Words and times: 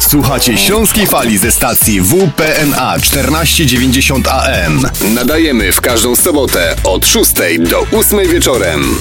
Słuchacie 0.00 0.58
Śląskiej 0.58 1.06
Fali 1.06 1.38
ze 1.38 1.52
stacji 1.52 2.00
WPNA 2.00 2.98
1490 2.98 4.28
AM. 4.28 4.82
Nadajemy 5.14 5.72
w 5.72 5.80
każdą 5.80 6.16
sobotę 6.16 6.76
od 6.84 7.06
6 7.06 7.32
do 7.58 7.86
8 7.98 8.28
wieczorem. 8.28 8.94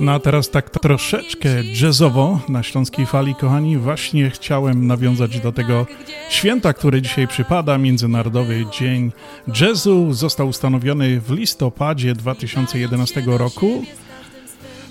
No 0.00 0.12
a 0.12 0.18
teraz 0.20 0.50
tak 0.50 0.70
troszeczkę 0.70 1.48
jazzowo 1.82 2.40
na 2.48 2.62
Śląskiej 2.62 3.06
Fali, 3.06 3.34
kochani. 3.34 3.78
Właśnie 3.78 4.30
chciałem 4.30 4.86
nawiązać 4.86 5.40
do 5.40 5.52
tego 5.52 5.86
święta, 6.30 6.72
które 6.72 7.02
dzisiaj 7.02 7.28
przypada, 7.28 7.78
Międzynarodowy 7.78 8.66
Dzień 8.78 9.12
Jazzu. 9.60 10.12
Został 10.12 10.48
ustanowiony 10.48 11.20
w 11.20 11.30
listopadzie 11.30 12.14
2011 12.14 13.22
roku. 13.26 13.84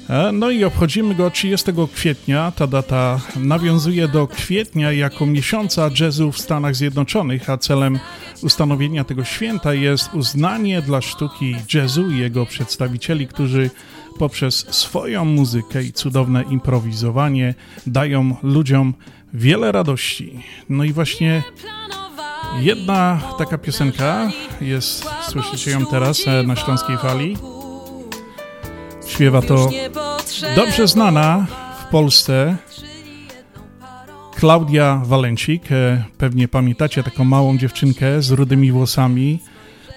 E, 0.09 0.31
No 0.31 0.49
i 0.49 0.63
obchodzimy 0.63 1.15
go 1.15 1.31
30 1.31 1.71
kwietnia. 1.93 2.51
Ta 2.55 2.67
data 2.67 3.19
nawiązuje 3.35 4.07
do 4.07 4.27
kwietnia 4.27 4.91
jako 4.91 5.25
miesiąca 5.25 5.89
jazzu 5.99 6.31
w 6.31 6.39
Stanach 6.39 6.75
Zjednoczonych, 6.75 7.49
a 7.49 7.57
celem 7.57 7.99
ustanowienia 8.43 9.03
tego 9.03 9.23
święta 9.23 9.73
jest 9.73 10.13
uznanie 10.13 10.81
dla 10.81 11.01
sztuki 11.01 11.55
jazzu 11.73 12.09
i 12.11 12.17
jego 12.17 12.45
przedstawicieli, 12.45 13.27
którzy 13.27 13.69
poprzez 14.17 14.65
swoją 14.69 15.25
muzykę 15.25 15.83
i 15.83 15.93
cudowne 15.93 16.43
improwizowanie 16.43 17.53
dają 17.87 18.35
ludziom 18.43 18.93
wiele 19.33 19.71
radości. 19.71 20.43
No 20.69 20.83
i 20.83 20.93
właśnie 20.93 21.43
jedna 22.59 23.19
taka 23.37 23.57
piosenka 23.57 24.31
jest, 24.61 25.05
słyszycie 25.29 25.71
ją 25.71 25.85
teraz 25.85 26.27
e, 26.27 26.43
na 26.43 26.55
Śląskiej 26.55 26.97
Fali. 26.97 27.37
Śpiewa 29.07 29.41
to 29.41 29.69
dobrze 30.55 30.87
znana 30.87 31.45
w 31.85 31.91
Polsce 31.91 32.57
Klaudia 34.35 35.01
Walencik. 35.05 35.71
E, 35.71 36.03
Pewnie 36.17 36.47
pamiętacie 36.47 37.03
taką 37.03 37.23
małą 37.23 37.57
dziewczynkę 37.57 38.21
z 38.21 38.31
rudymi 38.31 38.71
włosami. 38.71 39.39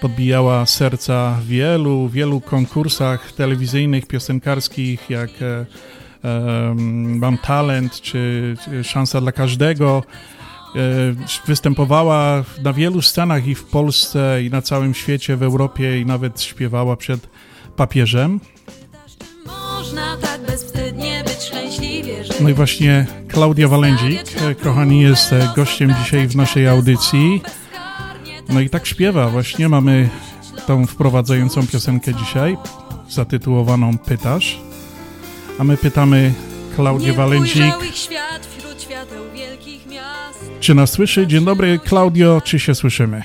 Podbijała 0.03 0.65
serca 0.65 1.37
w 1.41 1.45
wielu, 1.45 2.09
wielu 2.09 2.41
konkursach 2.41 3.31
telewizyjnych, 3.31 4.05
piosenkarskich, 4.05 5.09
jak 5.09 5.29
em, 6.23 7.17
Mam 7.17 7.37
Talent 7.37 8.01
czy, 8.01 8.55
czy 8.65 8.83
Szansa 8.83 9.21
dla 9.21 9.31
Każdego. 9.31 10.03
E, 10.75 10.79
Występowała 11.47 12.43
na 12.63 12.73
wielu 12.73 13.01
scenach 13.01 13.47
i 13.47 13.55
w 13.55 13.63
Polsce, 13.63 14.43
i 14.43 14.49
na 14.49 14.61
całym 14.61 14.93
świecie, 14.93 15.37
w 15.37 15.43
Europie, 15.43 16.01
i 16.01 16.05
nawet 16.05 16.41
śpiewała 16.41 16.95
przed 16.95 17.27
papieżem. 17.75 18.39
Tak 18.39 18.49
No 22.41 22.49
i 22.49 22.53
właśnie 22.53 23.05
Klaudia 23.27 23.67
Walędzik, 23.67 24.41
e, 24.41 24.55
kochani, 24.55 25.01
jest 25.01 25.33
gościem 25.55 25.95
dzisiaj 26.03 26.27
w 26.27 26.35
naszej 26.35 26.67
audycji. 26.67 27.41
No 28.49 28.59
i 28.61 28.69
tak 28.69 28.85
śpiewa, 28.85 29.29
właśnie 29.29 29.69
mamy 29.69 30.09
tą 30.67 30.85
wprowadzającą 30.85 31.67
piosenkę 31.67 32.13
dzisiaj, 32.13 32.57
zatytułowaną 33.09 33.97
Pytasz. 33.97 34.59
A 35.59 35.63
my 35.63 35.77
pytamy 35.77 36.33
Klaudię 36.75 37.13
miast. 39.87 40.51
czy 40.59 40.75
nas 40.75 40.91
słyszy? 40.91 41.27
Dzień 41.27 41.45
dobry, 41.45 41.79
Klaudio, 41.79 42.41
czy 42.41 42.59
się 42.59 42.75
słyszymy? 42.75 43.23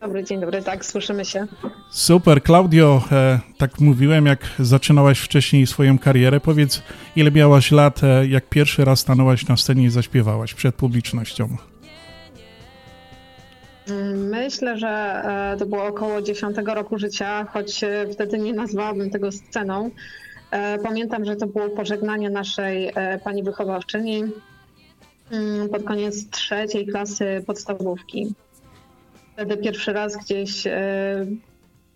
Dobry, 0.00 0.24
dzień 0.24 0.40
dobry, 0.40 0.62
tak, 0.62 0.86
słyszymy 0.86 1.24
się. 1.24 1.46
Super, 1.90 2.42
Klaudio, 2.42 3.02
e, 3.12 3.40
tak 3.58 3.80
mówiłem, 3.80 4.26
jak 4.26 4.46
zaczynałaś 4.58 5.18
wcześniej 5.18 5.66
swoją 5.66 5.98
karierę, 5.98 6.40
powiedz, 6.40 6.82
ile 7.16 7.30
miałaś 7.30 7.70
lat, 7.70 8.04
e, 8.04 8.26
jak 8.26 8.48
pierwszy 8.48 8.84
raz 8.84 9.00
stanęłaś 9.00 9.48
na 9.48 9.56
scenie 9.56 9.84
i 9.84 9.90
zaśpiewałaś 9.90 10.54
przed 10.54 10.74
publicznością? 10.74 11.56
Myślę, 14.14 14.78
że 14.78 14.88
e, 14.88 15.56
to 15.58 15.66
było 15.66 15.84
około 15.84 16.22
10 16.22 16.56
roku 16.66 16.98
życia, 16.98 17.44
choć 17.52 17.84
e, 17.84 18.06
wtedy 18.12 18.38
nie 18.38 18.52
nazwałabym 18.52 19.10
tego 19.10 19.32
sceną. 19.32 19.90
E, 20.50 20.78
Pamiętam, 20.78 21.24
że 21.24 21.36
to 21.36 21.46
było 21.46 21.68
pożegnanie 21.68 22.30
naszej 22.30 22.92
pani 23.24 23.42
wychowawczyni 23.42 24.24
mm, 25.30 25.68
pod 25.68 25.82
koniec 25.84 26.30
trzeciej 26.30 26.86
klasy 26.86 27.42
podstawówki. 27.46 28.34
Wtedy 29.32 29.56
pierwszy 29.56 29.92
raz 29.92 30.16
gdzieś 30.16 30.64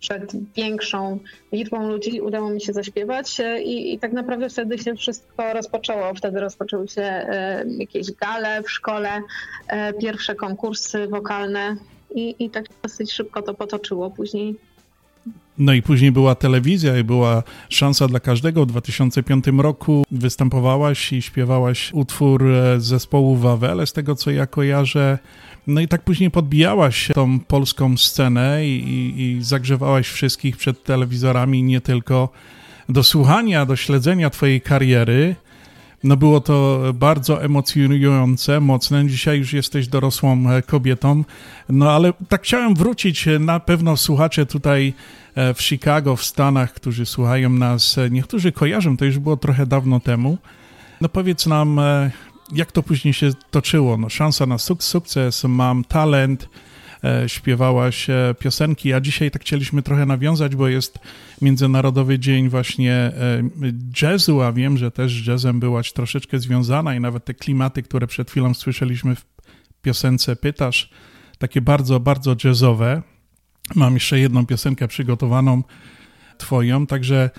przed 0.00 0.52
większą 0.56 1.18
liczbą 1.52 1.88
ludzi 1.88 2.20
udało 2.20 2.50
mi 2.50 2.60
się 2.60 2.72
zaśpiewać 2.72 3.40
e, 3.40 3.62
i, 3.62 3.94
i 3.94 3.98
tak 3.98 4.12
naprawdę 4.12 4.48
wtedy 4.48 4.78
się 4.78 4.94
wszystko 4.94 5.52
rozpoczęło. 5.52 6.14
Wtedy 6.14 6.40
rozpoczęły 6.40 6.88
się 6.88 7.02
e, 7.02 7.64
jakieś 7.78 8.12
gale 8.12 8.62
w 8.62 8.70
szkole, 8.70 9.22
e, 9.68 9.92
pierwsze 9.92 10.34
konkursy 10.34 11.06
wokalne 11.06 11.76
i, 12.14 12.34
i 12.38 12.50
tak 12.50 12.64
dosyć 12.82 13.12
szybko 13.12 13.42
to 13.42 13.54
potoczyło 13.54 14.10
później. 14.10 14.56
No 15.58 15.72
i 15.72 15.82
później 15.82 16.12
była 16.12 16.34
telewizja 16.34 16.98
i 16.98 17.04
była 17.04 17.42
szansa 17.68 18.08
dla 18.08 18.20
każdego. 18.20 18.62
W 18.62 18.66
2005 18.66 19.44
roku 19.58 20.04
występowałaś 20.10 21.12
i 21.12 21.22
śpiewałaś 21.22 21.90
utwór 21.92 22.46
e, 22.46 22.80
zespołu 22.80 23.36
Wawele, 23.36 23.86
z 23.86 23.92
tego 23.92 24.14
co 24.14 24.30
ja 24.30 24.46
kojarzę. 24.46 25.18
No 25.66 25.80
i 25.80 25.88
tak 25.88 26.02
później 26.02 26.30
podbijałaś 26.30 27.08
tą 27.14 27.40
polską 27.40 27.96
scenę 27.96 28.66
i, 28.66 28.88
i, 28.88 29.22
i 29.22 29.42
zagrzewałaś 29.42 30.08
wszystkich 30.08 30.56
przed 30.56 30.84
telewizorami 30.84 31.62
nie 31.62 31.80
tylko 31.80 32.28
do 32.88 33.02
słuchania, 33.02 33.66
do 33.66 33.76
śledzenia 33.76 34.30
twojej 34.30 34.60
kariery. 34.60 35.36
No 36.04 36.16
było 36.16 36.40
to 36.40 36.80
bardzo 36.94 37.42
emocjonujące, 37.44 38.60
mocne. 38.60 39.06
Dzisiaj 39.06 39.38
już 39.38 39.52
jesteś 39.52 39.88
dorosłą 39.88 40.50
e, 40.50 40.62
kobietą. 40.62 41.24
No 41.68 41.90
ale 41.90 42.12
tak 42.28 42.42
chciałem 42.42 42.74
wrócić. 42.74 43.28
e, 43.28 43.38
Na 43.38 43.60
pewno 43.60 43.96
słuchacze 43.96 44.46
tutaj 44.46 44.94
e, 45.34 45.54
w 45.54 45.62
Chicago, 45.62 46.16
w 46.16 46.24
Stanach, 46.24 46.72
którzy 46.74 47.06
słuchają 47.06 47.50
nas, 47.50 47.96
niektórzy 48.10 48.52
kojarzą, 48.52 48.96
to 48.96 49.04
już 49.04 49.18
było 49.18 49.36
trochę 49.36 49.66
dawno 49.66 50.00
temu. 50.00 50.38
No 51.00 51.08
powiedz 51.08 51.46
nam, 51.46 51.80
jak 52.52 52.72
to 52.72 52.82
później 52.82 53.14
się 53.14 53.30
toczyło? 53.50 53.96
No 53.96 54.08
szansa 54.08 54.46
na 54.46 54.56
suk- 54.56 54.82
sukces, 54.82 55.44
mam 55.44 55.84
talent, 55.84 56.48
śpiewałaś 57.26 58.10
e, 58.10 58.34
piosenki, 58.38 58.92
a 58.92 59.00
dzisiaj 59.00 59.30
tak 59.30 59.42
chcieliśmy 59.42 59.82
trochę 59.82 60.06
nawiązać, 60.06 60.56
bo 60.56 60.68
jest 60.68 60.98
Międzynarodowy 61.40 62.18
Dzień 62.18 62.48
właśnie 62.48 62.92
e, 62.92 63.42
jazzu, 64.02 64.42
a 64.42 64.52
wiem, 64.52 64.78
że 64.78 64.90
też 64.90 65.22
z 65.22 65.26
jazzem 65.26 65.60
byłaś 65.60 65.92
troszeczkę 65.92 66.38
związana 66.38 66.94
i 66.94 67.00
nawet 67.00 67.24
te 67.24 67.34
klimaty, 67.34 67.82
które 67.82 68.06
przed 68.06 68.30
chwilą 68.30 68.54
słyszeliśmy 68.54 69.16
w 69.16 69.24
piosence 69.82 70.36
Pytasz, 70.36 70.90
takie 71.38 71.60
bardzo, 71.60 72.00
bardzo 72.00 72.36
jazzowe. 72.44 73.02
Mam 73.74 73.94
jeszcze 73.94 74.18
jedną 74.18 74.46
piosenkę 74.46 74.88
przygotowaną 74.88 75.62
twoją, 76.38 76.86
także 76.86 77.30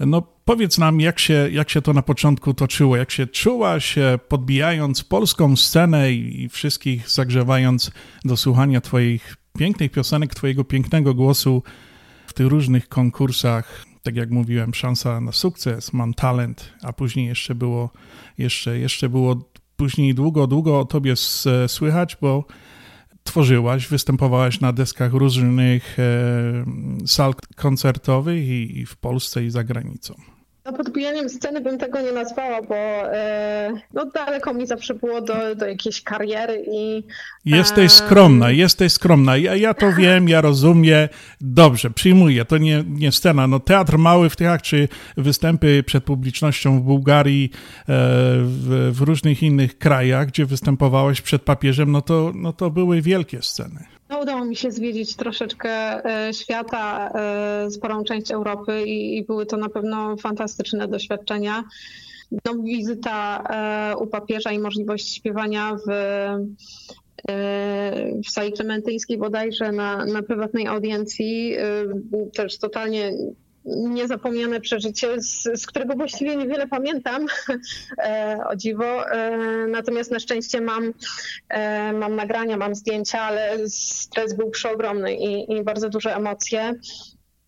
no 0.00 0.22
powiedz 0.50 0.78
nam, 0.78 1.00
jak 1.00 1.18
się, 1.18 1.48
jak 1.52 1.70
się 1.70 1.82
to 1.82 1.92
na 1.92 2.02
początku 2.02 2.54
toczyło, 2.54 2.96
jak 2.96 3.10
się 3.10 3.26
czułaś, 3.26 3.94
podbijając 4.28 5.04
polską 5.04 5.56
scenę 5.56 6.12
i, 6.12 6.48
wszystkich 6.48 7.10
zagrzewając 7.10 7.90
do 8.24 8.36
słuchania 8.36 8.80
twoich 8.80 9.36
pięknych 9.58 9.92
piosenek, 9.92 10.34
twojego 10.34 10.64
pięknego 10.64 11.14
głosu 11.14 11.62
w 12.26 12.32
tych 12.32 12.46
różnych 12.46 12.88
konkursach, 12.88 13.84
tak 14.02 14.16
jak 14.16 14.30
mówiłem, 14.30 14.74
szansa 14.74 15.20
na 15.20 15.32
sukces, 15.32 15.92
mam 15.92 16.14
talent, 16.14 16.72
a 16.82 16.92
później 16.92 17.26
jeszcze 17.26 17.54
było, 17.54 17.90
jeszcze, 18.38 18.78
jeszcze 18.78 19.08
było 19.08 19.50
później 19.76 20.14
długo, 20.14 20.46
długo 20.46 20.80
o 20.80 20.84
tobie 20.84 21.14
słychać, 21.66 22.16
bo 22.20 22.44
tworzyłaś, 23.24 23.88
występowałaś 23.88 24.60
na 24.60 24.72
deskach 24.72 25.12
różnych 25.12 25.98
e, 25.98 26.64
sal 27.06 27.34
koncertowych 27.56 28.48
i, 28.48 28.78
i 28.78 28.86
w 28.86 28.96
Polsce 28.96 29.44
i 29.44 29.50
za 29.50 29.64
granicą. 29.64 30.14
No 30.64 30.72
podbijaniem 30.72 31.28
sceny 31.28 31.60
bym 31.60 31.78
tego 31.78 32.00
nie 32.00 32.12
nazwała, 32.12 32.62
bo 32.62 32.74
e, 33.14 33.72
no 33.94 34.06
daleko 34.06 34.54
mi 34.54 34.66
zawsze 34.66 34.94
było 34.94 35.20
do, 35.20 35.54
do 35.54 35.66
jakiejś 35.66 36.02
kariery 36.02 36.64
i 36.72 37.02
Jesteś 37.44 37.92
skromna, 37.92 38.50
jesteś 38.50 38.92
skromna. 38.92 39.36
Ja, 39.36 39.56
ja 39.56 39.74
to 39.74 39.92
wiem, 39.92 40.28
ja 40.28 40.40
rozumiem. 40.40 41.08
Dobrze, 41.40 41.90
przyjmuję. 41.90 42.44
To 42.44 42.58
nie, 42.58 42.84
nie 42.88 43.12
scena. 43.12 43.46
No, 43.46 43.60
teatr 43.60 43.98
mały 43.98 44.30
w 44.30 44.36
Tychach, 44.36 44.62
czy 44.62 44.88
występy 45.16 45.82
przed 45.86 46.04
publicznością 46.04 46.80
w 46.80 46.82
Bułgarii, 46.82 47.50
e, 47.52 47.56
w, 48.42 48.90
w 48.92 49.00
różnych 49.00 49.42
innych 49.42 49.78
krajach, 49.78 50.26
gdzie 50.26 50.46
występowałeś 50.46 51.20
przed 51.20 51.42
papieżem, 51.42 51.92
no 51.92 52.02
to, 52.02 52.32
no 52.34 52.52
to 52.52 52.70
były 52.70 53.02
wielkie 53.02 53.42
sceny. 53.42 53.99
No, 54.10 54.20
udało 54.20 54.44
mi 54.44 54.56
się 54.56 54.70
zwiedzić 54.70 55.16
troszeczkę 55.16 55.70
e, 56.04 56.34
świata, 56.34 57.10
e, 57.14 57.70
sporą 57.70 58.04
część 58.04 58.30
Europy 58.30 58.82
i, 58.86 59.18
i 59.18 59.24
były 59.24 59.46
to 59.46 59.56
na 59.56 59.68
pewno 59.68 60.16
fantastyczne 60.16 60.88
doświadczenia. 60.88 61.64
No, 62.44 62.54
wizyta 62.62 63.42
e, 63.42 63.96
u 63.96 64.06
papieża 64.06 64.52
i 64.52 64.58
możliwość 64.58 65.14
śpiewania 65.14 65.76
w 65.86 65.90
w 68.26 68.30
sali 68.30 68.52
klementyńskiej 68.52 69.18
bodajże 69.18 69.72
na, 69.72 70.04
na 70.04 70.22
prywatnej 70.22 70.66
audiencji. 70.66 71.56
Też 72.34 72.58
totalnie 72.58 73.12
niezapomniane 73.64 74.60
przeżycie, 74.60 75.22
z, 75.22 75.42
z, 75.42 75.66
którego 75.66 75.94
właściwie 75.94 76.36
niewiele 76.36 76.66
pamiętam, 76.66 77.26
o 78.50 78.56
dziwo. 78.56 79.04
Natomiast 79.68 80.10
na 80.10 80.18
szczęście 80.18 80.60
mam, 80.60 80.92
mam 81.94 82.16
nagrania, 82.16 82.56
mam 82.56 82.74
zdjęcia, 82.74 83.20
ale 83.20 83.68
stres 83.68 84.34
był 84.34 84.50
przeogromny 84.50 85.14
i, 85.14 85.52
i 85.52 85.62
bardzo 85.62 85.88
duże 85.88 86.16
emocje. 86.16 86.74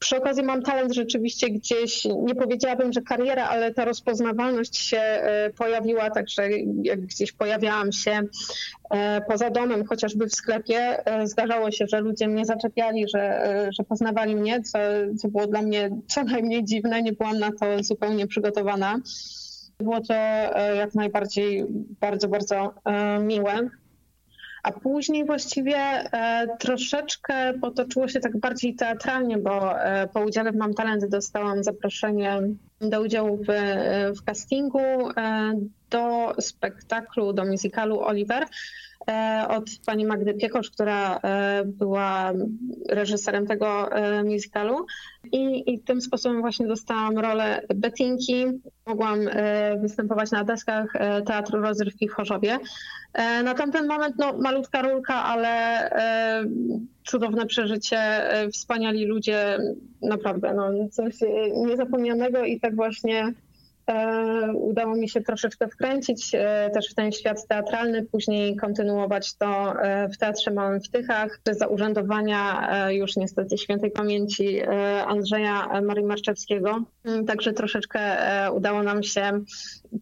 Przy 0.02 0.16
okazji 0.16 0.42
mam 0.42 0.62
talent 0.62 0.94
rzeczywiście 0.94 1.50
gdzieś, 1.50 2.04
nie 2.04 2.34
powiedziałabym, 2.34 2.92
że 2.92 3.02
kariera, 3.02 3.48
ale 3.48 3.74
ta 3.74 3.84
rozpoznawalność 3.84 4.76
się 4.76 4.98
e, 4.98 5.50
pojawiła, 5.50 6.10
także 6.10 6.50
jak 6.82 7.00
gdzieś 7.00 7.32
pojawiałam 7.32 7.92
się 7.92 8.20
e, 8.90 9.20
poza 9.28 9.50
domem, 9.50 9.86
chociażby 9.86 10.26
w 10.26 10.34
sklepie, 10.34 11.06
e, 11.06 11.26
zdarzało 11.26 11.70
się, 11.70 11.86
że 11.86 12.00
ludzie 12.00 12.28
mnie 12.28 12.44
zaczepiali, 12.44 13.08
że, 13.08 13.68
że 13.78 13.84
poznawali 13.84 14.36
mnie, 14.36 14.62
co, 14.62 14.78
co 15.18 15.28
było 15.28 15.46
dla 15.46 15.62
mnie 15.62 15.90
co 16.08 16.24
najmniej 16.24 16.64
dziwne, 16.64 17.02
nie 17.02 17.12
byłam 17.12 17.38
na 17.38 17.52
to 17.52 17.66
zupełnie 17.82 18.26
przygotowana. 18.26 18.98
Było 19.78 20.00
to 20.00 20.14
jak 20.76 20.94
najbardziej 20.94 21.64
bardzo, 22.00 22.28
bardzo 22.28 22.74
miłe. 23.20 23.70
A 24.62 24.72
później 24.72 25.24
właściwie 25.24 25.76
e, 25.76 26.46
troszeczkę 26.58 27.54
potoczyło 27.60 28.08
się 28.08 28.20
tak 28.20 28.36
bardziej 28.36 28.74
teatralnie, 28.74 29.38
bo 29.38 29.80
e, 29.80 30.08
po 30.08 30.20
udziale 30.20 30.52
w 30.52 30.56
Mam 30.56 30.74
Talent 30.74 31.08
dostałam 31.08 31.64
zaproszenie 31.64 32.40
do 32.80 33.02
udziału 33.02 33.36
w, 33.36 33.46
w 34.18 34.24
castingu 34.24 35.10
e, 35.16 35.52
do 35.90 36.34
spektaklu, 36.40 37.32
do 37.32 37.44
musicalu 37.44 38.00
Oliver 38.00 38.46
od 39.48 39.64
pani 39.86 40.04
Magdy 40.04 40.34
Piekosz, 40.34 40.70
która 40.70 41.20
była 41.64 42.32
reżyserem 42.88 43.46
tego 43.46 43.88
musicalu. 44.24 44.86
I, 45.32 45.72
I 45.74 45.78
tym 45.80 46.00
sposobem 46.00 46.40
właśnie 46.40 46.66
dostałam 46.66 47.18
rolę 47.18 47.62
Betinki. 47.74 48.46
Mogłam 48.86 49.18
występować 49.80 50.30
na 50.30 50.44
deskach 50.44 50.92
Teatru 51.26 51.60
Rozrywki 51.60 52.08
w 52.08 52.12
Chorzowie. 52.12 52.58
E, 53.14 53.42
na 53.42 53.54
tamten 53.54 53.86
moment 53.86 54.16
no, 54.18 54.32
malutka 54.38 54.82
rulka, 54.82 55.14
ale 55.14 55.48
e, 55.90 56.44
cudowne 57.04 57.46
przeżycie, 57.46 57.98
e, 57.98 58.48
wspaniali 58.48 59.06
ludzie, 59.06 59.58
naprawdę 60.02 60.54
no, 60.54 60.88
coś 60.90 61.14
niezapomnianego 61.66 62.44
i 62.44 62.60
tak 62.60 62.76
właśnie 62.76 63.32
udało 64.54 64.94
mi 64.94 65.08
się 65.08 65.20
troszeczkę 65.20 65.68
wkręcić 65.68 66.30
też 66.74 66.90
w 66.90 66.94
ten 66.94 67.12
świat 67.12 67.46
teatralny, 67.46 68.02
później 68.02 68.56
kontynuować 68.56 69.34
to 69.34 69.74
w 70.14 70.18
Teatrze 70.18 70.50
Małym 70.50 70.80
w 70.80 70.88
Tychach, 70.88 71.40
za 71.50 71.66
urzędowania 71.66 72.68
już 72.90 73.16
niestety 73.16 73.58
świętej 73.58 73.90
pamięci 73.90 74.62
Andrzeja 75.06 75.80
Marii 75.82 76.04
Marczewskiego. 76.04 76.84
Mm, 77.04 77.26
także 77.26 77.52
troszeczkę 77.52 78.00
udało 78.52 78.82
nam 78.82 79.02
się 79.02 79.40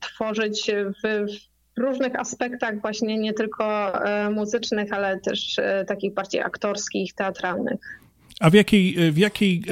tworzyć 0.00 0.70
w, 1.04 1.26
różnych 1.80 2.20
aspektach, 2.20 2.80
właśnie 2.80 3.18
nie 3.18 3.34
tylko 3.34 3.94
e, 4.04 4.30
muzycznych, 4.30 4.92
ale 4.92 5.20
też 5.20 5.58
e, 5.58 5.84
takich 5.84 6.14
bardziej 6.14 6.40
aktorskich, 6.40 7.14
teatralnych. 7.14 8.00
A 8.40 8.50
w, 8.50 8.54
jakiej, 8.54 9.08
e, 9.08 9.12
w, 9.12 9.18
jakiej, 9.18 9.62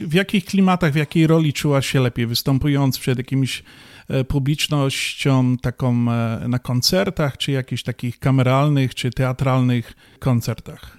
w 0.00 0.14
jakich 0.14 0.44
klimatach, 0.44 0.92
w 0.92 0.96
jakiej 0.96 1.26
roli 1.26 1.52
czułaś 1.52 1.86
się 1.86 2.00
lepiej, 2.00 2.26
występując 2.26 2.98
przed 2.98 3.18
jakimś 3.18 3.62
publicznością 4.28 5.56
taką 5.56 5.92
na 6.48 6.58
koncertach, 6.58 7.36
czy 7.36 7.52
jakichś 7.52 7.82
takich 7.82 8.18
kameralnych, 8.18 8.94
czy 8.94 9.10
teatralnych 9.10 9.92
koncertach? 10.18 10.98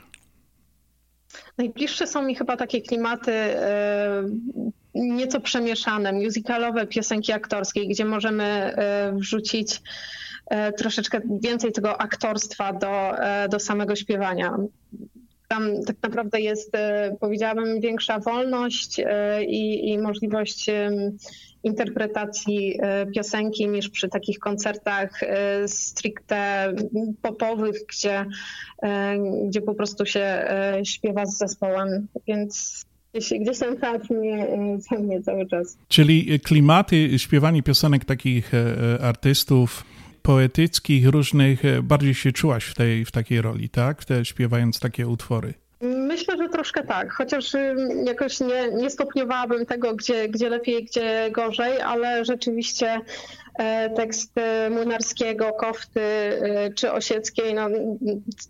Najbliższe 1.57 2.07
są 2.07 2.21
mi 2.21 2.35
chyba 2.35 2.57
takie 2.57 2.81
klimaty 2.81 3.31
nieco 4.95 5.39
przemieszane, 5.39 6.13
musicalowe, 6.13 6.87
piosenki 6.87 7.31
aktorskie, 7.31 7.87
gdzie 7.87 8.05
możemy 8.05 8.75
wrzucić 9.13 9.81
E, 10.49 10.73
troszeczkę 10.73 11.21
więcej 11.43 11.71
tego 11.71 12.01
aktorstwa 12.01 12.73
do, 12.73 13.17
e, 13.17 13.49
do 13.49 13.59
samego 13.59 13.95
śpiewania. 13.95 14.57
Tam 15.51 15.83
tak 15.85 15.95
naprawdę 16.01 16.41
jest, 16.41 16.75
e, 16.75 17.15
powiedziałabym, 17.19 17.81
większa 17.81 18.19
wolność 18.19 19.01
i, 19.47 19.89
i 19.89 19.97
możliwość 19.97 20.65
interpretacji 21.63 22.79
piosenki 23.15 23.67
niż 23.67 23.89
przy 23.89 24.09
takich 24.09 24.39
koncertach 24.39 25.21
stricte 25.67 26.73
popowych, 27.21 27.75
gdzie, 27.89 28.25
gdzie 29.47 29.61
po 29.61 29.75
prostu 29.75 30.05
się 30.05 30.47
śpiewa 30.83 31.25
z 31.25 31.37
zespołem. 31.37 32.07
Więc 32.27 32.85
gdzieś, 33.13 33.59
ten 33.59 33.77
teatr 33.77 34.13
mnie, 34.13 34.47
mnie 34.99 35.21
cały 35.21 35.47
czas. 35.47 35.77
Czyli 35.87 36.39
klimaty, 36.39 37.19
śpiewanie 37.19 37.63
piosenek 37.63 38.05
takich 38.05 38.51
artystów 39.01 39.83
poetyckich, 40.21 41.07
różnych, 41.07 41.65
e, 41.65 41.81
bardziej 41.81 42.13
się 42.13 42.31
czułaś 42.31 42.65
w, 42.65 42.75
tej, 42.75 43.05
w 43.05 43.11
takiej 43.11 43.41
roli, 43.41 43.69
tak? 43.69 44.05
Te, 44.05 44.25
śpiewając 44.25 44.79
takie 44.79 45.07
utwory. 45.07 45.53
Myślę, 45.81 46.37
że 46.37 46.49
troszkę 46.49 46.83
tak, 46.83 47.13
chociaż 47.13 47.51
jakoś 48.05 48.39
nie, 48.39 48.71
nie 48.71 48.89
stopniowałabym 48.89 49.65
tego, 49.65 49.95
gdzie, 49.95 50.29
gdzie 50.29 50.49
lepiej, 50.49 50.85
gdzie 50.85 51.31
gorzej, 51.31 51.81
ale 51.81 52.25
rzeczywiście 52.25 53.01
e, 53.59 53.89
tekst 53.89 54.33
Młynarskiego, 54.69 55.53
Kofty 55.53 56.01
e, 56.01 56.73
czy 56.73 56.91
Osieckiej, 56.91 57.53
no, 57.53 57.67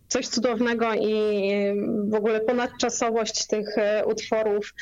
coś 0.07 0.27
cudownego 0.27 0.93
i 0.93 1.51
w 2.09 2.13
ogóle 2.13 2.39
ponadczasowość 2.39 3.47
tych 3.47 3.75
utworów, 4.05 4.73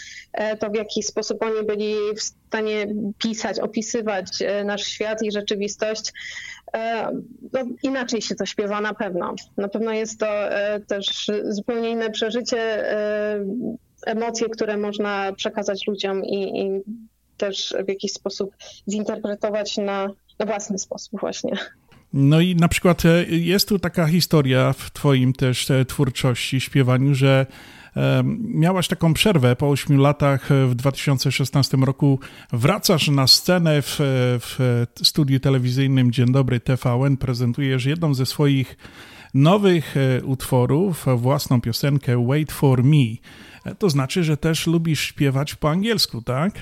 to 0.60 0.70
w 0.70 0.76
jaki 0.76 1.04
sposób 1.04 1.44
oni 1.44 1.66
byli 1.68 1.96
w 2.16 2.22
stanie 2.22 2.88
pisać, 3.18 3.60
opisywać 3.60 4.44
nasz 4.66 4.84
świat 4.84 5.24
i 5.24 5.32
rzeczywistość, 5.32 6.14
E, 6.74 7.12
no, 7.54 7.64
inaczej 7.84 8.22
się 8.22 8.36
to 8.36 8.46
śpiewa 8.46 8.82
na 8.82 8.94
pewno. 8.94 9.36
Na 9.58 9.68
pewno 9.68 9.92
jest 9.92 10.20
to 10.20 10.28
e, 10.28 10.80
też 10.80 11.32
zupełnie 11.44 11.90
inne 11.90 12.10
przeżycie, 12.10 12.92
e, 12.94 13.46
emocje, 14.06 14.50
które 14.50 14.78
można 14.78 15.34
przekazać 15.34 15.88
ludziom 15.88 16.26
i, 16.26 16.62
i 16.62 16.82
też 17.38 17.76
w 17.86 17.90
jakiś 17.90 18.12
sposób 18.12 18.56
zinterpretować 18.90 19.78
na, 19.78 20.08
na 20.40 20.46
własny 20.46 20.80
sposób 20.80 21.20
właśnie. 21.20 21.52
No 22.14 22.42
i 22.42 22.56
na 22.56 22.68
przykład 22.68 23.04
jest 23.30 23.70
tu 23.70 23.80
taka 23.80 24.08
historia 24.08 24.74
w 24.74 24.92
twoim 24.92 25.34
też 25.34 25.68
twórczości, 25.88 26.62
śpiewaniu, 26.62 27.16
że 27.16 27.46
Miałaś 28.42 28.88
taką 28.88 29.14
przerwę 29.14 29.56
po 29.56 29.70
8 29.70 29.98
latach 30.00 30.50
w 30.68 30.76
2016 30.76 31.78
roku. 31.78 32.20
Wracasz 32.54 33.08
na 33.08 33.28
scenę 33.28 33.82
w, 33.82 33.96
w 34.42 34.86
studiu 35.04 35.40
telewizyjnym 35.40 36.12
Dzień 36.12 36.32
Dobry 36.32 36.60
TVN, 36.60 37.18
prezentujesz 37.18 37.86
jedną 37.86 38.14
ze 38.14 38.26
swoich 38.26 38.78
nowych 39.34 39.98
e, 39.98 40.24
utworów, 40.24 41.06
własną 41.16 41.62
piosenkę 41.62 42.26
Wait 42.28 42.52
for 42.52 42.84
Me. 42.84 43.16
E, 43.66 43.76
to 43.76 43.90
znaczy, 43.90 44.24
że 44.24 44.38
też 44.38 44.68
lubisz 44.68 45.02
śpiewać 45.02 45.56
po 45.56 45.70
angielsku, 45.70 46.22
tak? 46.22 46.54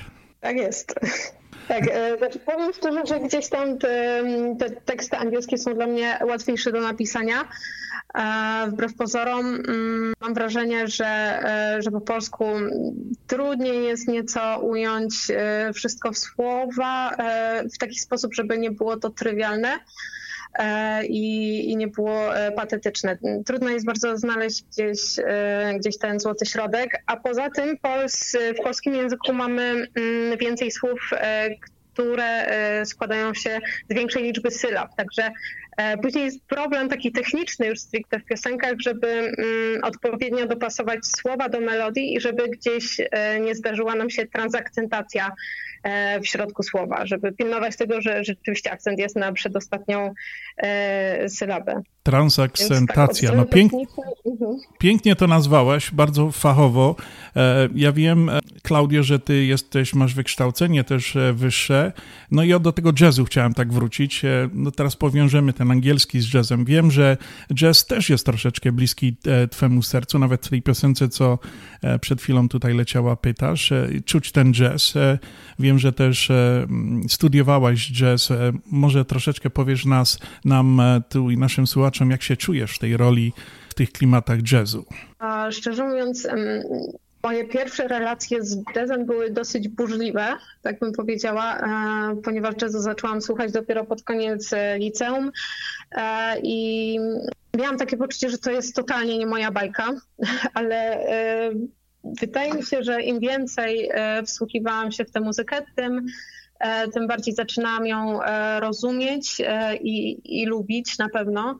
Tak 0.46 0.56
jest. 0.56 0.94
Tak, 1.68 1.84
e, 1.90 2.18
znaczy 2.18 2.38
powiem 2.38 2.72
szczerze, 2.72 3.06
że 3.06 3.20
gdzieś 3.20 3.48
tam 3.48 3.78
te, 3.78 4.22
te, 4.58 4.70
teksty 4.70 5.16
angielskie 5.16 5.58
są 5.58 5.74
dla 5.74 5.86
mnie 5.86 6.18
łatwiejsze 6.24 6.72
do 6.72 6.80
napisania. 6.80 7.48
Wbrew 8.68 8.94
pozorom 8.94 9.46
mm, 9.46 10.12
mam 10.20 10.34
wrażenie, 10.34 10.88
że, 10.88 11.06
e, 11.06 11.82
że 11.82 11.90
po 11.90 12.00
polsku 12.00 12.44
trudniej 13.26 13.84
jest 13.84 14.08
nieco 14.08 14.58
ująć 14.60 15.14
e, 15.30 15.72
wszystko 15.72 16.12
w 16.12 16.18
słowa 16.18 17.16
w 17.74 17.78
taki 17.78 17.98
sposób, 17.98 18.34
żeby 18.34 18.58
nie 18.58 18.70
było 18.70 18.96
to 18.96 19.10
trywialne. 19.10 19.78
I, 21.08 21.70
i, 21.70 21.76
nie 21.76 21.88
było 21.88 22.20
patetyczne. 22.56 23.18
Trudno 23.46 23.70
jest 23.70 23.86
bardzo 23.86 24.16
znaleźć 24.16 24.62
gdzieś, 24.62 25.00
gdzieś 25.78 25.98
ten 25.98 26.20
złoty 26.20 26.46
środek, 26.46 27.02
a 27.06 27.16
poza 27.16 27.50
tym 27.50 27.78
pols, 27.78 28.36
w 28.58 28.62
polskim 28.62 28.94
języku 28.94 29.32
mamy 29.32 29.62
mm, 29.62 30.38
więcej 30.38 30.70
słów, 30.70 31.10
które 31.92 32.46
składają 32.84 33.34
się 33.34 33.60
z 33.90 33.94
większej 33.94 34.22
liczby 34.22 34.50
sylab. 34.50 34.94
Także 34.96 35.30
E, 35.76 35.98
później 35.98 36.24
jest 36.24 36.44
problem 36.44 36.88
taki 36.88 37.12
techniczny 37.12 37.66
już 37.66 37.80
stricte 37.80 38.20
w 38.20 38.24
piosenkach, 38.24 38.74
żeby 38.78 39.08
mm, 39.08 39.84
odpowiednio 39.84 40.46
dopasować 40.46 41.06
słowa 41.06 41.48
do 41.48 41.60
melodii 41.60 42.14
i 42.14 42.20
żeby 42.20 42.48
gdzieś 42.48 43.00
e, 43.00 43.40
nie 43.40 43.54
zdarzyła 43.54 43.94
nam 43.94 44.10
się 44.10 44.26
transakcentacja 44.26 45.26
e, 45.26 45.32
w 46.22 46.26
środku 46.26 46.62
słowa, 46.62 47.06
żeby 47.06 47.32
pilnować 47.32 47.76
tego, 47.76 48.00
że 48.00 48.24
rzeczywiście 48.24 48.72
akcent 48.72 48.98
jest 48.98 49.16
na 49.16 49.32
przedostatnią 49.32 50.14
sylabę. 51.28 51.82
Transakcentacja. 52.06 53.28
Tak, 53.28 53.38
no 53.38 53.46
pięk, 53.46 53.72
mhm. 53.72 54.56
pięknie 54.78 55.16
to 55.16 55.26
nazwałaś, 55.26 55.90
bardzo 55.90 56.30
fachowo. 56.30 56.96
Ja 57.74 57.92
wiem, 57.92 58.30
Klaudio, 58.62 59.02
że 59.02 59.18
ty 59.18 59.44
jesteś, 59.44 59.94
masz 59.94 60.14
wykształcenie 60.14 60.84
też 60.84 61.16
e, 61.16 61.32
wyższe, 61.32 61.92
no 62.30 62.44
i 62.44 62.60
do 62.60 62.72
tego 62.72 62.92
jazzu 63.00 63.24
chciałem 63.24 63.54
tak 63.54 63.72
wrócić. 63.72 64.24
E, 64.24 64.48
no 64.52 64.70
teraz 64.70 64.96
powiążemy 64.96 65.52
ten 65.52 65.70
angielski 65.70 66.20
z 66.20 66.34
jazzem. 66.34 66.64
Wiem, 66.64 66.90
że 66.90 67.16
jazz 67.54 67.86
też 67.86 68.10
jest 68.10 68.26
troszeczkę 68.26 68.72
bliski 68.72 69.16
twemu 69.50 69.82
sercu, 69.82 70.18
nawet 70.18 70.46
w 70.46 70.50
tej 70.50 70.62
piosence, 70.62 71.08
co 71.08 71.38
przed 72.00 72.22
chwilą 72.22 72.48
tutaj 72.48 72.74
leciała, 72.74 73.16
pytasz. 73.16 73.72
Czuć 74.04 74.32
ten 74.32 74.54
jazz. 74.54 74.94
Wiem, 75.58 75.78
że 75.78 75.92
też 75.92 76.32
studiowałaś 77.08 77.92
jazz. 77.92 78.28
Może 78.70 79.04
troszeczkę 79.04 79.50
powiesz 79.50 79.84
nas, 79.84 80.18
nam 80.44 80.82
tu 81.08 81.30
i 81.30 81.36
naszym 81.36 81.66
słuchaczom, 81.66 81.95
jak 82.04 82.22
się 82.22 82.36
czujesz 82.36 82.76
w 82.76 82.78
tej 82.78 82.96
roli, 82.96 83.32
w 83.68 83.74
tych 83.74 83.92
klimatach 83.92 84.52
jazzu? 84.52 84.84
A 85.18 85.50
szczerze 85.50 85.84
mówiąc, 85.84 86.28
moje 87.26 87.44
pierwsze 87.44 87.88
relacje 87.88 88.44
z 88.44 88.62
jazzem 88.76 89.06
były 89.06 89.30
dosyć 89.30 89.68
burzliwe, 89.68 90.36
tak 90.62 90.78
bym 90.78 90.92
powiedziała, 90.92 91.58
e, 91.58 92.16
ponieważ 92.22 92.54
jazzu 92.62 92.80
zaczęłam 92.80 93.22
słuchać 93.22 93.52
dopiero 93.52 93.84
pod 93.84 94.02
koniec 94.02 94.52
e, 94.52 94.78
liceum 94.78 95.30
e, 95.92 96.40
i 96.42 96.98
miałam 97.56 97.78
takie 97.78 97.96
poczucie, 97.96 98.30
że 98.30 98.38
to 98.38 98.50
jest 98.50 98.76
totalnie 98.76 99.18
nie 99.18 99.26
moja 99.26 99.50
bajka, 99.50 99.92
ale 100.54 101.06
wydaje 102.20 102.54
mi 102.54 102.62
się, 102.62 102.82
że 102.82 103.02
im 103.02 103.20
więcej 103.20 103.90
wsłuchiwałam 104.26 104.92
się 104.92 105.04
w 105.04 105.10
tę 105.10 105.20
muzykę, 105.20 105.62
tym 105.76 106.06
tym 106.94 107.06
bardziej 107.06 107.34
zaczynałam 107.34 107.86
ją 107.86 108.20
rozumieć 108.60 109.42
i, 109.80 110.20
i 110.42 110.46
lubić 110.46 110.98
na 110.98 111.08
pewno. 111.08 111.58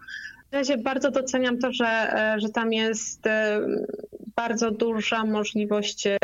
W 0.50 0.54
razie 0.54 0.78
bardzo 0.78 1.10
doceniam 1.10 1.58
to, 1.58 1.72
że, 1.72 2.12
że 2.38 2.48
tam 2.48 2.72
jest 2.72 3.22
bardzo 4.36 4.70
duża 4.70 5.24
możliwość 5.24 6.06
e, 6.06 6.18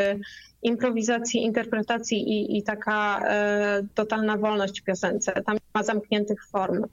improwizacji, 0.63 1.43
interpretacji 1.43 2.17
i, 2.17 2.57
i 2.57 2.63
taka 2.63 3.19
e, 3.27 3.83
totalna 3.93 4.37
wolność 4.37 4.81
w 4.81 4.83
piosence. 4.83 5.31
Tam 5.45 5.57
ma 5.75 5.83
zamkniętych 5.83 6.47
form. 6.47 6.85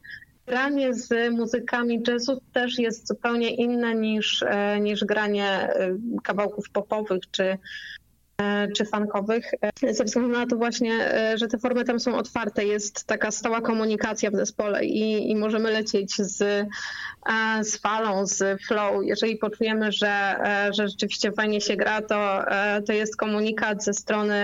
Granie 0.47 0.95
z 0.95 1.33
muzykami 1.33 2.03
jazzu 2.09 2.41
też 2.53 2.79
jest 2.79 3.09
zupełnie 3.09 3.51
inne 3.55 3.95
niż, 3.95 4.43
e, 4.43 4.81
niż 4.81 5.05
granie 5.05 5.47
e, 5.47 5.97
kawałków 6.23 6.71
popowych 6.71 7.23
czy, 7.31 7.45
E, 7.45 7.59
czy 8.76 8.85
fankowych, 8.85 9.50
e, 9.82 9.94
ze 9.94 10.04
względu 10.04 10.32
na 10.32 10.47
to 10.47 10.56
właśnie, 10.56 11.14
e, 11.14 11.38
że 11.38 11.49
te 11.49 11.59
formy 11.59 11.85
tam 11.85 12.00
są 12.00 12.16
otwarte, 12.16 12.64
jest 12.64 13.04
taka 13.04 13.30
stała 13.30 13.61
komunikacja 13.61 14.30
w 14.30 14.37
zespole 14.37 14.85
i, 14.85 15.30
i 15.30 15.37
możemy 15.37 15.70
lecieć 15.70 16.16
z, 16.16 16.66
z 17.62 17.76
falą, 17.76 18.26
z 18.26 18.62
flow. 18.62 19.04
Jeżeli 19.04 19.37
poczujemy, 19.37 19.92
że, 19.92 20.37
że 20.73 20.88
rzeczywiście 20.88 21.32
fajnie 21.32 21.61
się 21.61 21.76
gra, 21.76 22.02
to, 22.02 22.44
to 22.87 22.92
jest 22.92 23.16
komunikat 23.16 23.85
ze 23.85 23.94
strony 23.94 24.35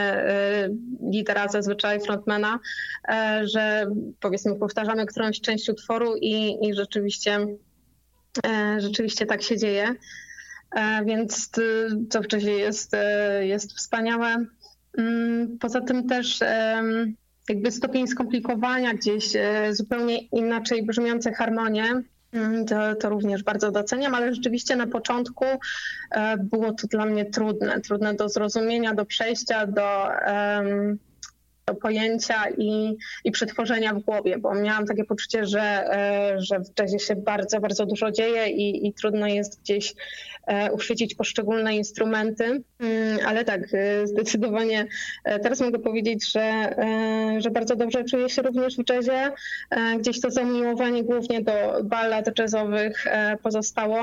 lidera, 1.12 1.48
zazwyczaj 1.48 2.00
frontmana, 2.00 2.58
że 3.42 3.86
powiedzmy 4.20 4.56
powtarzamy 4.56 5.06
którąś 5.06 5.40
część 5.40 5.68
utworu 5.68 6.16
i, 6.16 6.66
i 6.66 6.74
rzeczywiście, 6.74 7.46
rzeczywiście 8.78 9.26
tak 9.26 9.42
się 9.42 9.58
dzieje. 9.58 9.94
E, 10.70 11.04
więc 11.04 11.50
co 12.10 12.22
wcześniej 12.22 12.58
jest, 12.58 12.94
e, 12.94 13.46
jest 13.46 13.72
wspaniałe. 13.72 14.46
Mm, 14.98 15.58
poza 15.58 15.80
tym 15.80 16.08
też 16.08 16.40
jakby 17.48 17.70
stopień 17.70 18.06
skomplikowania 18.06 18.94
gdzieś, 18.94 19.36
e, 19.36 19.74
zupełnie 19.74 20.18
inaczej 20.18 20.86
brzmiące 20.86 21.32
harmonie, 21.32 22.02
mm, 22.32 22.66
to, 22.66 22.94
to, 22.94 23.08
również 23.08 23.42
bardzo 23.42 23.70
doceniam, 23.70 24.14
ale 24.14 24.34
rzeczywiście 24.34 24.76
na 24.76 24.86
początku 24.86 25.44
było 26.38 26.72
to 26.72 26.86
dla 26.86 27.06
mnie 27.06 27.24
trudne, 27.24 27.80
trudne 27.80 28.14
do 28.14 28.28
zrozumienia, 28.28 28.94
do 28.94 29.06
przejścia, 29.06 29.66
do 29.66 30.08
pojęcia 31.74 32.44
i, 32.58 32.96
i 33.24 33.30
przetworzenia 33.30 33.94
w 33.94 33.98
głowie, 33.98 34.38
bo 34.38 34.54
miałam 34.54 34.86
takie 34.86 35.04
poczucie, 35.04 35.46
że, 35.46 35.60
e, 35.60 36.40
że 36.40 36.60
w 36.60 36.80
jazzie 36.80 36.98
się 36.98 37.16
bardzo, 37.16 37.60
bardzo 37.60 37.86
dużo 37.86 38.10
dzieje 38.10 38.48
i, 38.48 38.86
i 38.86 38.92
trudno 38.92 39.26
jest 39.26 39.60
gdzieś 39.60 39.94
e, 40.46 40.72
uchwycić 40.72 41.14
poszczególne 41.14 41.76
instrumenty, 41.76 42.44
mm, 42.80 43.18
ale 43.26 43.44
tak, 43.44 43.74
e, 43.74 44.06
zdecydowanie 44.06 44.86
teraz 45.24 45.60
mogę 45.60 45.78
powiedzieć, 45.78 46.32
że, 46.32 46.76
że 47.38 47.50
bardzo 47.50 47.76
dobrze 47.76 48.04
czuję 48.04 48.28
się 48.28 48.42
również 48.42 48.76
w 48.76 48.90
jazzie. 48.90 49.32
Gdzieś 49.98 50.20
to 50.20 50.30
zamiłowanie 50.30 51.04
głównie 51.04 51.42
do 51.42 51.52
ballad 51.84 52.38
jazzowych 52.38 53.06
pozostało. 53.42 54.02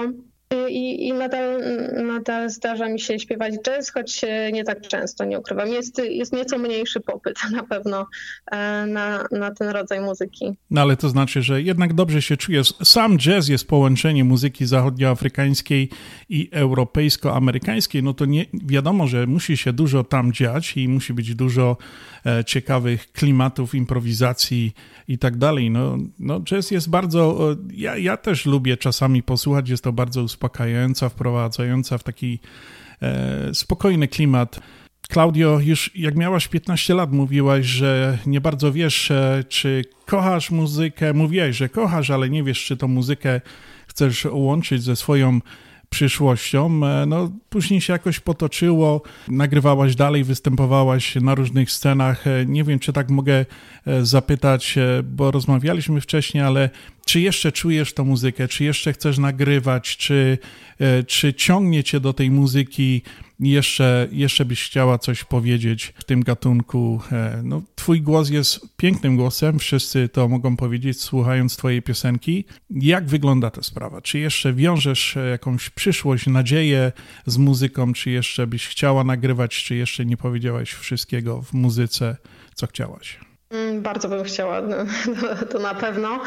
I, 0.70 1.08
i 1.08 1.14
nadal, 1.14 1.62
nadal 2.06 2.50
zdarza 2.50 2.90
mi 2.90 3.00
się 3.00 3.20
śpiewać 3.20 3.54
jazz, 3.66 3.90
choć 3.90 4.22
nie 4.54 4.64
tak 4.64 4.82
często, 4.82 5.26
nie 5.26 5.40
ukrywam. 5.40 5.70
Jest, 5.70 6.02
jest 6.10 6.34
nieco 6.34 6.58
mniejszy 6.58 7.00
popyt 7.00 7.38
na 7.52 7.64
pewno 7.64 8.08
e, 8.52 8.86
na, 8.86 9.26
na 9.32 9.52
ten 9.52 9.70
rodzaj 9.70 10.02
muzyki. 10.02 10.46
No 10.72 10.82
ale 10.82 10.98
to 10.98 11.10
znaczy, 11.10 11.42
że 11.42 11.62
jednak 11.62 11.94
dobrze 11.94 12.22
się 12.22 12.38
czujesz. 12.38 12.74
Sam 12.84 13.18
jazz 13.18 13.48
jest 13.48 13.68
połączenie 13.68 14.24
muzyki 14.24 14.66
zachodnioafrykańskiej 14.66 15.90
i 16.30 16.50
europejsko-amerykańskiej. 16.52 18.04
No 18.04 18.14
to 18.14 18.26
nie 18.26 18.46
wiadomo, 18.54 19.08
że 19.08 19.28
musi 19.28 19.58
się 19.58 19.74
dużo 19.74 20.04
tam 20.04 20.34
dziać 20.34 20.78
i 20.78 20.88
musi 20.88 21.14
być 21.14 21.36
dużo 21.36 21.78
e, 22.26 22.44
ciekawych 22.44 23.12
klimatów, 23.12 23.76
improwizacji 23.76 24.74
i 25.08 25.18
tak 25.18 25.38
dalej. 25.38 25.70
No, 25.70 25.98
no 26.20 26.42
jazz 26.42 26.72
jest 26.72 26.90
bardzo... 26.90 27.56
Ja, 27.74 27.98
ja 27.98 28.18
też 28.18 28.46
lubię 28.46 28.78
czasami 28.78 29.24
posłuchać, 29.24 29.70
jest 29.70 29.84
to 29.84 29.94
bardzo 29.94 30.24
uspokojające 30.24 30.43
uspokajająca, 30.44 31.10
wprowadzająca 31.10 31.98
w 31.98 32.04
taki 32.04 32.40
e, 33.02 33.54
spokojny 33.54 34.08
klimat. 34.08 34.60
Klaudio, 35.10 35.60
już 35.60 35.92
jak 35.96 36.16
miałaś 36.16 36.48
15 36.48 36.94
lat, 36.94 37.12
mówiłaś, 37.12 37.66
że 37.66 38.18
nie 38.26 38.42
bardzo 38.42 38.72
wiesz, 38.72 39.12
e, 39.12 39.44
czy 39.50 39.86
kochasz 40.06 40.52
muzykę. 40.52 41.14
Mówiłaś, 41.14 41.56
że 41.56 41.70
kochasz, 41.70 42.10
ale 42.10 42.30
nie 42.30 42.44
wiesz, 42.44 42.66
czy 42.66 42.78
tą 42.78 42.88
muzykę 42.88 43.42
chcesz 43.88 44.26
łączyć 44.26 44.84
ze 44.84 44.96
swoją 44.96 45.40
przyszłością. 45.90 46.82
E, 46.86 47.06
no, 47.06 47.32
później 47.50 47.82
się 47.82 47.94
jakoś 47.94 48.20
potoczyło, 48.20 49.02
nagrywałaś 49.28 49.96
dalej, 49.96 50.24
występowałaś 50.24 51.16
na 51.16 51.36
różnych 51.36 51.72
scenach. 51.72 52.28
E, 52.28 52.46
nie 52.46 52.64
wiem, 52.64 52.80
czy 52.80 52.94
tak 52.94 53.10
mogę 53.10 53.46
zapytać, 54.02 54.76
bo 55.04 55.32
rozmawialiśmy 55.32 56.02
wcześniej, 56.02 56.44
ale 56.44 56.70
czy 57.06 57.22
jeszcze 57.22 57.52
czujesz 57.52 57.94
tą 57.94 58.06
muzykę, 58.06 58.48
czy 58.48 58.64
jeszcze 58.64 58.94
chcesz 58.94 59.18
nagrywać, 59.18 59.98
czy, 59.98 60.38
e, 60.80 61.04
czy 61.04 61.34
ciągnie 61.34 61.84
cię 61.84 62.00
do 62.00 62.14
tej 62.14 62.32
muzyki, 62.32 63.02
jeszcze, 63.40 64.08
jeszcze 64.12 64.46
byś 64.46 64.64
chciała 64.66 64.98
coś 64.98 65.24
powiedzieć 65.24 65.94
w 65.96 66.04
tym 66.04 66.24
gatunku. 66.24 67.02
E, 67.12 67.42
no, 67.44 67.62
twój 67.76 68.02
głos 68.02 68.30
jest 68.30 68.78
pięknym 68.78 69.16
głosem, 69.18 69.60
wszyscy 69.60 70.10
to 70.10 70.28
mogą 70.28 70.58
powiedzieć, 70.58 71.02
słuchając 71.02 71.58
twojej 71.58 71.82
piosenki. 71.82 72.46
Jak 72.70 73.06
wygląda 73.08 73.52
ta 73.52 73.64
sprawa? 73.64 74.02
Czy 74.02 74.20
jeszcze 74.20 74.54
wiążesz 74.54 75.18
e, 75.18 75.30
jakąś 75.30 75.70
przyszłość, 75.70 76.28
nadzieję 76.28 76.92
z 77.26 77.38
muzyką, 77.38 77.94
czy 77.94 78.10
jeszcze 78.10 78.48
byś 78.48 78.68
chciała 78.68 79.04
nagrywać, 79.04 79.64
czy 79.64 79.76
jeszcze 79.76 80.06
nie 80.06 80.18
powiedziałaś 80.18 80.72
wszystkiego 80.72 81.42
w 81.42 81.54
muzyce, 81.54 82.18
co 82.56 82.68
chciałaś? 82.68 83.20
Mm, 83.54 83.82
bardzo 83.82 84.10
bym 84.10 84.24
chciała, 84.24 84.62
no, 84.62 84.76
to 85.52 85.60
na 85.60 85.74
pewno. 85.74 86.22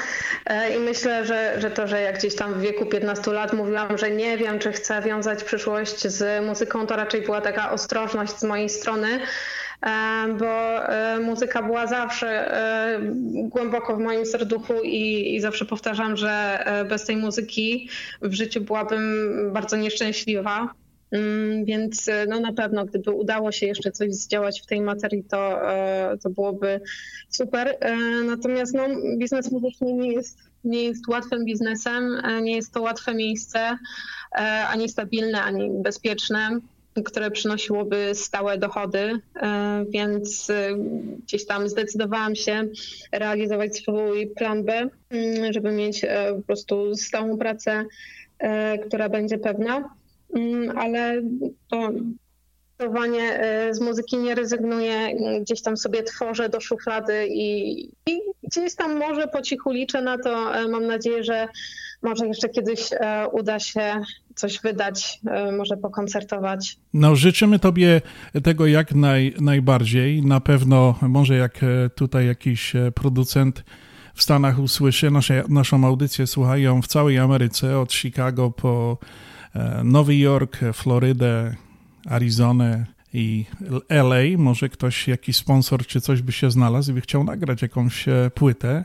E, 0.47 0.77
I 0.77 0.79
myślę, 0.79 1.27
że, 1.27 1.61
że 1.61 1.71
to, 1.71 1.87
że 1.87 2.01
jak 2.01 2.19
gdzieś 2.19 2.35
tam 2.35 2.55
w 2.55 2.61
wieku 2.61 2.87
15 2.87 3.33
lat 3.33 3.53
mówiłam, 3.53 3.99
że 3.99 4.11
nie 4.11 4.39
wiem, 4.39 4.59
czy 4.59 4.73
chcę 4.73 5.03
wiązać 5.03 5.45
przyszłość 5.45 6.07
z 6.09 6.47
muzyką, 6.47 6.87
to 6.87 6.97
raczej 6.97 7.23
była 7.23 7.41
taka 7.41 7.71
ostrożność 7.71 8.33
z 8.33 8.45
mojej 8.45 8.69
strony, 8.69 9.09
e, 9.83 9.89
bo 10.39 10.85
e, 10.89 11.19
muzyka 11.21 11.63
była 11.63 11.87
zawsze 11.87 12.27
głęboko 13.35 13.97
w 13.97 13.99
moim 13.99 14.27
serduchu 14.27 14.75
i, 14.83 15.35
i 15.35 15.41
zawsze 15.41 15.65
powtarzam, 15.65 16.17
że 16.17 16.65
bez 16.89 17.05
tej 17.05 17.17
muzyki 17.17 17.89
w 18.23 18.35
życiu 18.35 18.61
byłabym 18.61 19.35
bardzo 19.53 19.77
nieszczęśliwa. 19.77 20.75
Więc 21.65 22.09
e, 22.09 22.27
no 22.29 22.41
na 22.41 22.53
pewno, 22.53 22.85
gdyby 22.85 23.11
udało 23.11 23.53
się 23.53 23.67
jeszcze 23.67 23.93
coś 23.93 24.15
zdziałać 24.15 24.61
w 24.61 24.67
tej 24.67 24.81
materii, 24.81 25.25
to, 25.25 25.73
e, 25.73 26.17
to 26.23 26.31
byłoby 26.31 26.81
super. 27.31 27.77
E, 27.81 27.97
natomiast 28.25 28.75
no, 28.75 28.83
biznes 29.19 29.53
muzyczny 29.53 29.93
nie 29.93 30.13
jest, 30.13 30.39
nie 30.65 30.85
jest 30.85 31.09
łatwym 31.09 31.45
biznesem, 31.45 32.23
nie 32.43 32.57
jest 32.57 32.73
to 32.73 32.83
łatwe 32.83 33.15
miejsce, 33.15 33.79
ani 34.69 34.89
stabilne, 34.89 35.43
ani 35.43 35.71
bezpieczne 35.83 36.61
które 37.05 37.31
przynosiłoby 37.31 38.11
stałe 38.15 38.59
dochody, 38.59 39.21
więc 39.89 40.53
gdzieś 41.23 41.47
tam 41.47 41.69
zdecydowałam 41.69 42.37
się 42.37 42.69
realizować 43.13 43.77
swój 43.77 44.27
plan 44.27 44.65
B, 44.65 44.89
mm, 45.11 45.53
żeby 45.53 45.73
mieć 45.73 46.07
po 46.37 46.43
prostu 46.43 46.95
stałą 46.95 47.39
pracę, 47.39 47.85
która 48.87 49.09
będzie 49.09 49.39
pewna. 49.39 49.91
Mm, 50.37 50.79
ale 50.79 51.23
to 51.71 51.93
zdecydowanie 52.77 53.41
e, 53.41 53.75
z 53.75 53.81
muzyki 53.81 54.17
nie 54.17 54.35
rezygnuję, 54.35 55.17
gdzieś 55.41 55.63
tam 55.63 55.77
sobie 55.77 56.03
tworzę 56.03 56.49
do 56.49 56.61
szuflady 56.61 57.27
i, 57.31 57.85
i, 57.85 58.21
gdzieś 58.43 58.75
tam 58.75 58.99
może 58.99 59.29
po 59.29 59.43
cichu 59.43 59.71
liczę 59.71 60.03
na 60.03 60.19
to. 60.19 60.57
E, 60.57 60.69
mam 60.69 60.87
nadzieję, 60.87 61.25
że 61.25 61.49
może 62.03 62.27
jeszcze 62.27 62.49
kiedyś 62.49 62.93
e, 62.93 63.29
uda 63.33 63.59
się 63.59 64.01
coś 64.35 64.61
wydać, 64.61 65.21
e, 65.27 65.53
może 65.53 65.77
pokoncertować. 65.77 66.77
No, 66.95 67.17
życzymy 67.17 67.59
Tobie 67.59 68.01
tego 68.45 68.67
jak 68.67 68.95
naj, 68.95 69.35
najbardziej. 69.41 70.23
Na 70.23 70.41
pewno, 70.41 70.95
może 71.03 71.37
jak 71.37 71.61
tutaj 71.95 72.27
jakiś 72.27 72.73
producent 72.95 73.65
w 74.15 74.23
Stanach 74.23 74.59
usłyszy 74.59 75.11
nasze, 75.11 75.45
naszą 75.49 75.85
audycję, 75.85 76.27
słuchają 76.27 76.83
w 76.83 76.87
całej 76.87 77.19
Ameryce, 77.19 77.79
od 77.79 77.93
Chicago 77.93 78.51
po 78.51 78.99
Nowy 79.85 80.17
Jork, 80.17 80.59
Florydę, 80.73 81.55
Arizonę, 82.07 82.87
i 83.17 83.45
LA, 83.89 84.39
może 84.39 84.69
ktoś, 84.69 85.09
jakiś 85.09 85.37
sponsor 85.37 85.87
czy 85.87 86.01
coś 86.01 86.23
by 86.23 86.33
się 86.33 86.51
znalazł 86.51 86.91
i 86.91 86.95
by 86.95 87.01
chciał 87.01 87.25
nagrać 87.25 87.63
jakąś 87.63 88.09
e, 88.09 88.31
płytę. 88.35 88.71
E, 88.71 88.85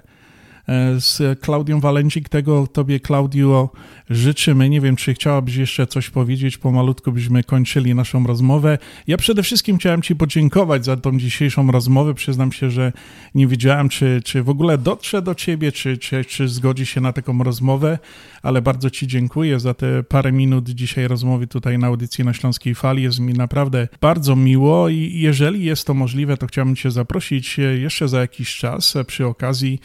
z 1.00 1.40
Klaudią 1.40 1.80
Walencik. 1.80 2.30
Tego 2.30 2.68
Tobie, 2.68 3.00
Klaudio, 3.00 3.70
życzymy. 4.10 4.70
Nie 4.70 4.82
wiem, 4.82 4.96
czy 4.96 5.14
chciałabyś 5.14 5.56
jeszcze 5.56 5.88
coś 5.88 6.10
powiedzieć, 6.10 6.58
pomalutko 6.58 7.12
byśmy 7.12 7.44
kończyli 7.44 7.96
naszą 7.96 8.28
rozmowę. 8.28 8.78
Ja 9.08 9.18
przede 9.18 9.44
wszystkim 9.44 9.78
chciałem 9.78 10.02
Ci 10.02 10.16
podziękować 10.16 10.86
za 10.86 10.98
tą 10.98 11.20
dzisiejszą 11.20 11.72
rozmowę. 11.72 12.14
Przyznam 12.14 12.52
się, 12.52 12.72
że 12.72 12.94
nie 13.36 13.48
wiedziałem, 13.48 13.90
czy, 13.90 14.22
czy 14.26 14.44
w 14.44 14.50
ogóle 14.50 14.78
dotrze 14.78 15.22
do 15.22 15.36
Ciebie, 15.36 15.72
czy, 15.72 15.98
czy, 15.98 16.26
czy 16.26 16.48
zgodzi 16.48 16.86
się 16.86 17.02
na 17.02 17.14
taką 17.14 17.44
rozmowę, 17.44 18.00
ale 18.42 18.62
bardzo 18.62 18.90
Ci 18.90 19.08
dziękuję 19.08 19.60
za 19.60 19.74
te 19.74 20.04
parę 20.04 20.32
minut 20.32 20.70
dzisiaj 20.70 21.08
rozmowy 21.08 21.48
tutaj 21.48 21.78
na 21.78 21.88
audycji 21.88 22.24
na 22.24 22.34
Śląskiej 22.34 22.76
Fali. 22.76 23.04
Jest 23.04 23.20
mi 23.20 23.34
naprawdę 23.34 23.88
bardzo 24.02 24.36
miło 24.36 24.90
i 24.90 25.14
jeżeli 25.16 25.66
jest 25.66 25.88
to 25.88 25.94
możliwe, 25.94 26.38
to 26.38 26.48
chciałbym 26.48 26.76
Cię 26.76 26.92
zaprosić 26.92 27.58
jeszcze 27.58 28.08
za 28.08 28.20
jakiś 28.20 28.56
czas 28.56 28.94
przy 29.08 29.26
okazji 29.28 29.80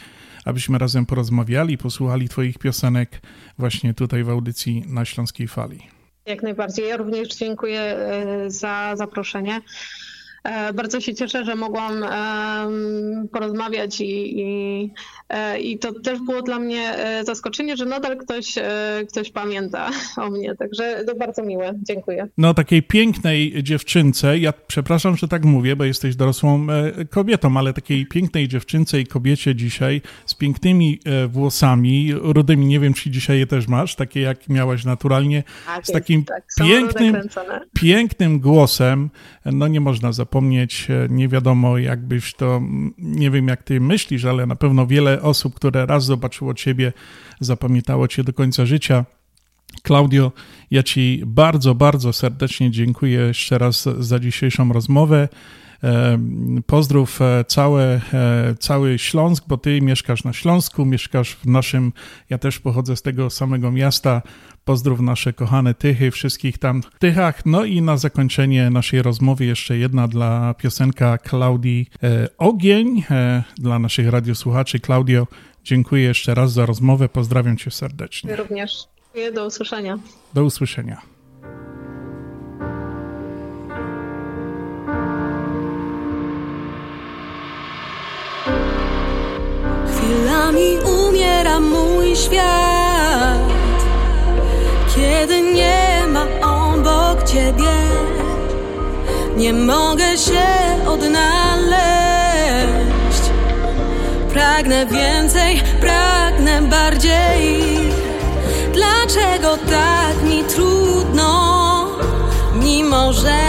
abyśmy 0.47 0.77
razem 0.77 1.05
porozmawiali, 1.05 1.77
posłuchali 1.77 2.29
Twoich 2.29 2.57
piosenek 2.57 3.21
właśnie 3.57 3.93
tutaj 3.93 4.23
w 4.23 4.29
audycji 4.29 4.83
na 4.87 5.05
Śląskiej 5.05 5.47
Fali. 5.47 5.79
Jak 6.25 6.43
najbardziej. 6.43 6.89
Ja 6.89 6.97
również 6.97 7.27
dziękuję 7.27 7.79
e, 7.79 8.49
za 8.51 8.95
zaproszenie. 8.95 9.61
E, 10.47 10.73
bardzo 10.73 11.01
się 11.01 11.15
cieszę, 11.15 11.45
że 11.45 11.55
mogłam 11.55 12.05
porozmawiać 13.31 14.01
i, 14.01 14.39
i, 14.39 14.91
e, 15.29 15.59
i, 15.59 15.79
to 15.79 15.99
też 15.99 16.19
było 16.19 16.41
dla 16.41 16.59
mnie 16.59 16.95
e, 16.95 17.23
zaskoczenie, 17.25 17.77
że 17.77 17.85
nadal 17.85 18.17
ktoś, 18.17 18.55
ktoś 19.09 19.31
pamięta 19.31 19.89
o 20.17 20.29
mnie, 20.29 20.55
także 20.55 21.03
to 21.07 21.15
bardzo 21.15 21.43
miłe. 21.43 21.73
Dziękuję. 21.83 22.27
No 22.37 22.53
takiej 22.53 22.83
pięknej 22.83 23.63
dziewczynce, 23.63 24.37
ja 24.39 24.53
przepraszam, 24.67 25.17
że 25.17 25.27
tak 25.27 25.45
mówię, 25.45 25.75
bo 25.75 25.83
jesteś 25.83 26.15
dorosłą 26.15 26.67
kobietą, 27.09 27.57
ale 27.57 27.73
takiej 27.73 28.05
pięknej 28.05 28.47
dziewczynce 28.47 28.99
i 28.99 29.07
kobiecie 29.07 29.55
dzisiaj 29.55 30.01
z 30.25 30.33
pięknymi 30.35 30.99
włosami, 31.27 32.13
rudymi, 32.13 32.65
nie 32.65 32.79
wiem, 32.79 32.93
czy 32.93 33.09
dzisiaj 33.09 33.39
je 33.39 33.47
też 33.47 33.67
masz, 33.67 33.95
takie 33.95 34.21
jak 34.21 34.49
miałaś 34.49 34.85
naturalnie, 34.85 35.43
tak, 35.65 35.87
z 35.87 35.91
takim 35.91 36.25
tak, 36.25 36.43
pięknym, 36.59 37.15
pięknym 37.73 38.39
głosem, 38.39 39.09
no 39.45 39.67
nie 39.67 39.79
można 39.79 40.11
zapomnieć 40.11 40.36
zapomnieć. 40.37 40.87
E, 40.89 41.07
nie 41.09 41.27
wiadomo, 41.27 41.77
jakbyś 41.77 42.33
to, 42.33 42.61
nie 42.97 43.31
wiem 43.31 43.47
jak 43.47 43.63
ty 43.63 43.79
myślisz, 43.79 44.25
ale 44.25 44.45
na 44.45 44.55
pewno 44.55 44.87
wiele 44.87 45.21
osób, 45.21 45.55
które 45.55 45.85
raz 45.85 46.05
zobaczyło 46.05 46.53
ciebie, 46.53 46.93
zapamiętało 47.39 48.07
cię 48.07 48.23
do 48.23 48.33
końca 48.33 48.65
życia. 48.65 49.05
Klaudio, 49.83 50.31
ja 50.71 50.83
Ci 50.83 51.23
bardzo, 51.25 51.75
bardzo 51.75 52.13
serdecznie 52.13 52.71
dziękuję 52.71 53.19
jeszcze 53.19 53.57
raz 53.57 53.87
za 53.99 54.19
dzisiejszą 54.19 54.73
rozmowę. 54.73 55.29
E, 55.83 56.19
pozdrów 56.65 57.21
e, 57.21 57.45
całe, 57.47 58.01
cały 58.59 58.99
Śląsk, 58.99 59.43
bo 59.47 59.57
Ty 59.57 59.81
mieszkasz 59.81 60.23
na 60.23 60.33
Śląsku, 60.33 60.85
mieszkasz 60.85 61.35
w 61.35 61.45
naszym, 61.45 61.93
ja 62.29 62.37
też 62.37 62.59
pochodzę 62.59 62.95
z 62.95 63.01
tego 63.01 63.29
samego 63.29 63.71
miasta, 63.71 64.21
Pozdrów 64.67 64.99
nasze 64.99 65.33
kochane 65.33 65.73
Tychy, 65.73 66.11
wszystkich 66.11 66.57
tam 66.57 66.81
Tychach. 66.99 67.45
No 67.45 67.65
i 67.65 67.81
na 67.81 67.97
zakończenie 67.97 68.69
naszej 68.69 69.01
rozmowy 69.01 69.45
jeszcze 69.45 69.77
jedna 69.77 70.07
dla 70.07 70.53
piosenka 70.53 71.17
Klaudii 71.17 71.89
e, 72.03 72.27
Ogień, 72.37 73.03
e, 73.11 73.43
dla 73.57 73.79
naszych 73.79 74.09
radiosłuchaczy. 74.09 74.79
Klaudio, 74.79 75.27
dziękuję 75.63 76.03
jeszcze 76.03 76.35
raz 76.35 76.53
za 76.53 76.65
rozmowę, 76.65 77.09
pozdrawiam 77.09 77.57
Cię 77.57 77.71
serdecznie. 77.71 78.35
również. 78.35 78.71
Do 79.33 79.45
usłyszenia. 79.45 79.99
Do 80.33 80.43
usłyszenia. 80.43 81.16
Chwilami 90.47 90.77
umiera 90.79 91.59
mój 91.59 92.15
świat 92.15 93.37
kiedy 94.95 95.41
nie 95.41 96.07
ma 96.07 96.23
obok 96.41 97.23
ciebie. 97.23 97.75
Nie 99.37 99.53
mogę 99.53 100.17
się 100.17 100.47
odnaleźć. 100.87 101.73
Pragnę 104.33 104.85
więcej, 104.85 105.61
pragnę 105.81 106.61
bardziej. 106.61 107.63
Dlaczego 108.73 109.57
tak 109.57 110.23
mi 110.23 110.43
trudno, 110.43 111.87
mimo 112.55 113.13
że 113.13 113.39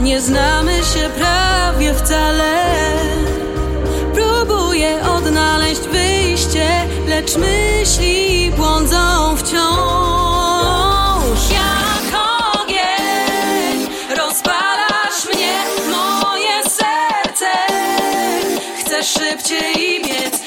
nie 0.00 0.20
znamy 0.20 0.72
się 0.72 1.08
prawie 1.18 1.94
wcale? 1.94 2.62
Odnaleźć 5.72 5.88
wyjście, 5.88 6.66
lecz 7.08 7.36
myśli 7.36 8.50
błądzą 8.56 9.36
wciąż. 9.36 10.12
szybciej 19.02 20.02
biec 20.04 20.41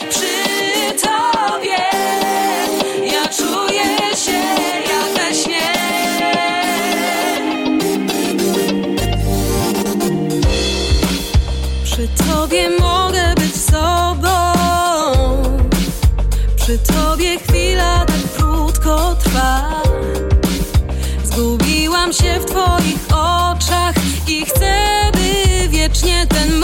wiecznie 26.25 26.27
ten 26.27 26.59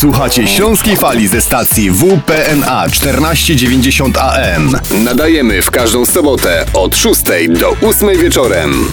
Słuchacie 0.00 0.46
Śląskiej 0.46 0.96
Fali 0.96 1.28
ze 1.28 1.40
stacji 1.40 1.90
WPNA 1.90 2.88
1490 2.88 4.18
AM. 4.18 4.72
Nadajemy 5.04 5.62
w 5.62 5.70
każdą 5.70 6.06
sobotę 6.06 6.66
od 6.74 6.96
6 6.96 7.22
do 7.48 7.76
8 7.88 8.18
wieczorem. 8.18 8.90